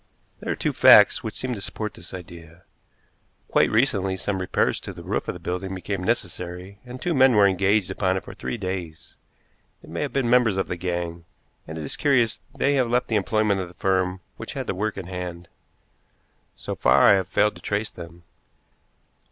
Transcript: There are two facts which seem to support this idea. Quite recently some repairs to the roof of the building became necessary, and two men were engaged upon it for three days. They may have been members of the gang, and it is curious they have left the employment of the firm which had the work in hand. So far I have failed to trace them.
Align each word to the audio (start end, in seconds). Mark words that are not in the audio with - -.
There 0.39 0.51
are 0.51 0.55
two 0.55 0.73
facts 0.73 1.23
which 1.23 1.35
seem 1.35 1.53
to 1.53 1.61
support 1.61 1.93
this 1.93 2.11
idea. 2.11 2.63
Quite 3.49 3.69
recently 3.69 4.17
some 4.17 4.39
repairs 4.39 4.79
to 4.79 4.93
the 4.93 5.03
roof 5.03 5.27
of 5.27 5.35
the 5.35 5.39
building 5.39 5.75
became 5.75 6.03
necessary, 6.03 6.79
and 6.83 6.99
two 6.99 7.13
men 7.13 7.35
were 7.35 7.45
engaged 7.45 7.91
upon 7.91 8.17
it 8.17 8.25
for 8.25 8.33
three 8.33 8.57
days. 8.57 9.13
They 9.83 9.89
may 9.89 10.01
have 10.01 10.11
been 10.11 10.27
members 10.27 10.57
of 10.57 10.69
the 10.69 10.75
gang, 10.75 11.25
and 11.67 11.77
it 11.77 11.83
is 11.83 11.95
curious 11.95 12.39
they 12.57 12.73
have 12.73 12.89
left 12.89 13.09
the 13.09 13.15
employment 13.15 13.61
of 13.61 13.67
the 13.67 13.75
firm 13.75 14.21
which 14.37 14.53
had 14.53 14.65
the 14.65 14.73
work 14.73 14.97
in 14.97 15.05
hand. 15.05 15.49
So 16.55 16.73
far 16.73 17.01
I 17.03 17.11
have 17.11 17.27
failed 17.27 17.53
to 17.57 17.61
trace 17.61 17.91
them. 17.91 18.23